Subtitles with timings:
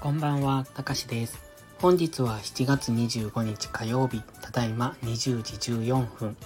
[0.00, 1.38] こんばんは、たかしです。
[1.78, 6.36] 本日は7月25日火曜日、ただいま20時14分。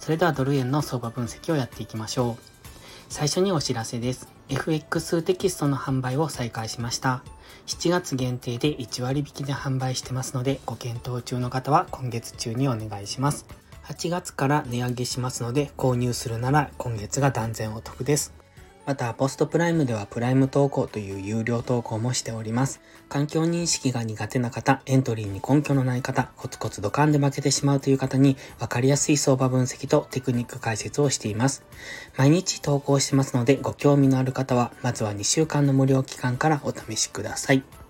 [0.00, 2.42] それではドル円の相場分析をやっていきましょう。
[3.08, 4.28] 最初にお知らせです。
[4.48, 7.22] FX テキストの販売を再開しました。
[7.66, 13.46] 7月限定で1割引きで販売してますので、ご検討中の方は今月中にお願いします。
[13.84, 18.43] 8月から値上げしますので、購入するなら今月が断然お得です。
[18.86, 22.82] また、ポストプライムではプライム投稿という有料投稿もしております。
[23.08, 31.64] 環境認識が苦手な方、エントリーに根拠のない方、コツコツドカンで負けてしまうという方に、分かりやすい相場分析とテクニック解説をしています。
[32.18, 37.83] 毎日投稿してますので、ご興味のある方は、まずは2週間の無料期間からお試しください。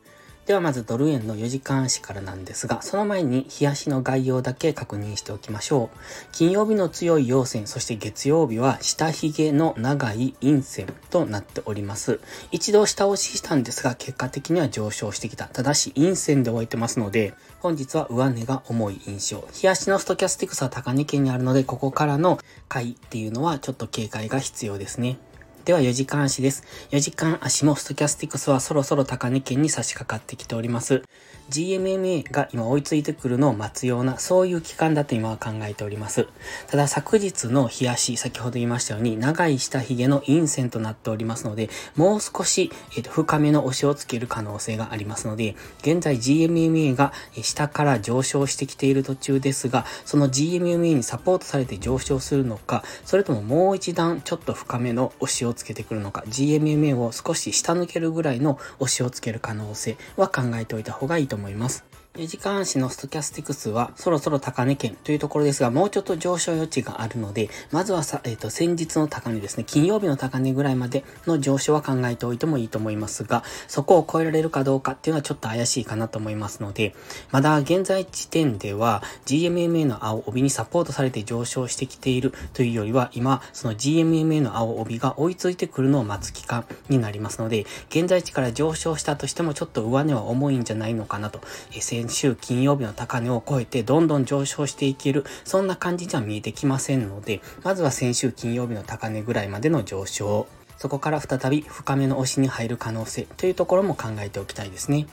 [0.47, 5.99] ではまずドル円の4時間足からなんですが、その前に日足の概要だけ確認しておきましょう。
[6.33, 12.21] 金曜日の強い陽線、そして月曜日は下髭の長い陰線となっております。
[12.53, 15.47] 一度下押ししたんですが、結果的には上昇してきた。
[15.47, 19.49] ただし陰線で終えてますので、本日は上値が重い印象。
[19.51, 25.17] 日足のストキャスティクスは高値圏にあるので、ここからの買いっていうのはちょっと警戒が必要ですね。
[25.65, 26.63] では4時間足です。
[26.91, 31.03] 4時間足もストキャスティクスはそろそろ高値圏に差し掛かってきております。
[31.51, 36.29] GMMA が今追いついてくるのを待つような、そういう期間だと今は考えております。
[36.67, 61.85] ただ昨日の日足、先ほど言いましたように、長い下髭の陰線となっておりますので、もう少し、えー、と深めの押しをつける可能性がありますので、現在 GMMA が下から上昇してきている途中ですが、その GMMA にサポートされて上昇するのか、それとももう一段ちょっと深めの押しをつけてくるのか、GMMA を少し下抜けるぐらいの押しをつける可能性は考えておいた方がいいと思います。
[62.17, 76.95] 4時間足のストキャスティクスはそろそろ高値圏というところですが、もうちょっと上昇余地があるので、まずはさ、えっ、ー、と、先日の高値ですね、金曜日の高値ぐらいまでの上昇は考えておいてもいいと思いますが、そこを超えられるかどうかっていうのはちょっと怪しいかなと思いますので、
[77.33, 91.41] まだ現在時点では GMMA の青帯にサポートされて上昇してきているというよりは、今、その GMMA の青帯が追いついてくるのを待つ期間になりますので、現在地から上昇したとしてもちょっと上値は重いんじゃないのかなと、
[91.73, 105.07] え先週金曜日の高値を超えてどんどん上昇していける、そんな感じじゃ見えてきませんので、まずは先週金曜日の高値ぐらいまでの上昇、そこから再び深めの推しに入る可能性というところも考えておきたいですね。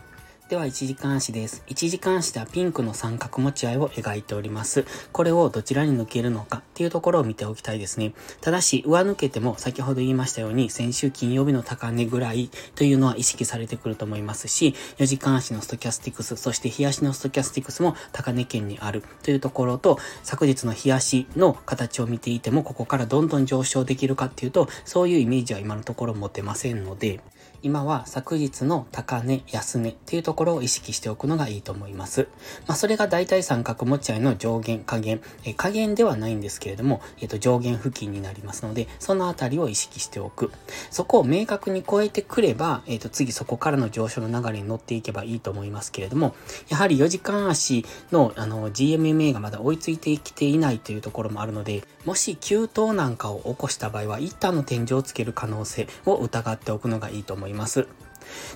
[0.52, 1.64] では、1時間足です。
[1.68, 4.84] 1時間足ではピンクの三角持ち合いを描いております。
[5.14, 8.14] これをどちらに抜けるのかっていうところを見ておきたいですね。
[8.42, 27.22] ただし、上抜けても先ほど言いましたように、先週金曜日の高値ぐらいというのは意識されてくると思いますし、4時間足のストキャスティクス、そして日足のストキャスティクスも高値圏にあるというところと、昨日の日足の形を見ていても、ここからどんどん上昇できるかっていうと、そういうイメージは今のところ持てませんので、
[27.64, 32.28] 今は昨日の高値、安値っていうところを意識しておくのがいいと思います。
[32.66, 40.52] まあ、それが大体三角持ち合いの上限、下限、え下限ではないんですけれども、えっ、と、上限付近になりますので、そのあたりを意識しておく。
[40.90, 46.34] そこを明確に超えてくれば、えっ、と、次そこからの上昇の流れに乗っていけばいいと思いますけれども、
[46.68, 57.51] やはり4時間足の、あの、GMMA がまだ追いついてきていないというところもあるので、もし急騰なんかを起こした場合は、一旦の天井をつける可能性を疑っておくのがいいと思います。
[57.52, 57.88] います。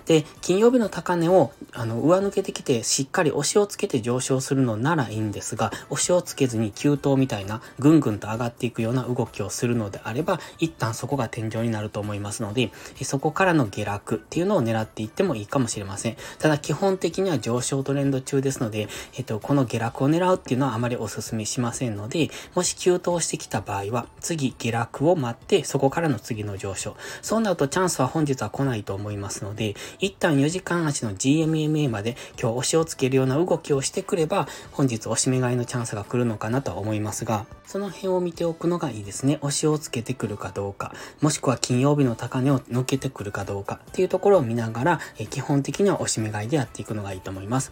[0.05, 12.71] で、金曜日の高値を、あの、上抜けてきて、しっかり押しをつけて上昇するのならいいんですが、押しをつけずに急騰みたいな、ぐんぐんと上がっていくような動きをするのであれば、一旦そこが天井になると思いますので、
[13.03, 16.17] そこからの下落っていうのを狙っていってもいいかもしれません。
[16.39, 26.95] ただ、基本的には上昇トレンド中ですので、えっと、この下落を狙うっていうのはあまりお勧めしませんので、もし急騰してきた場合は、次下落を待って、そこからの次の上昇。
[27.21, 39.39] そうなるとチャンスは本日は来ないと思いますので、で一旦4時間足の GMMA まで今日押しをつけるような動きをしてくれば、本日押し目買いのチャンスが来るのかなと思いますが、その辺を見ておくのがいいですね。
[39.41, 47.71] 押しをつけてくるかどうか、もしくは金曜日の高値を抜けてくるかどうかっていうところを見ながら、え基本的には押し目買いでやっていくのがいいと思います。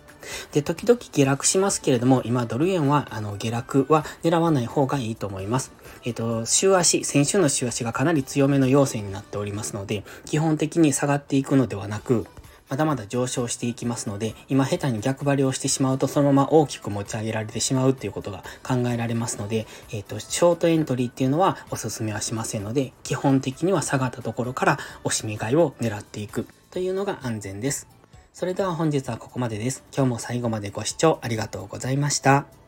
[0.51, 5.71] で、時々下落しますけれども、今ドル円はあの下落は狙わない方がいいと思います。
[6.05, 12.27] えっ、と、週足、先週の週足がかなり強めの要請になっておりますので、基本的に下がっていくのでではなく、
[12.69, 27.87] まだまだ上昇していきますので、今下手に逆張りをしてしまうとそのまま大きく持ち上げられてしまうっていうことが考えられますので、えっ、ー、と、ショートエントリーっていうのはお勧めはしませんので、基本的には下がったところから押し目買いを狙っていくというのが安全です。
[28.33, 29.83] それでは本日はここまでです。
[29.95, 32.62] 今日も最後までご視聴ありがとうございました。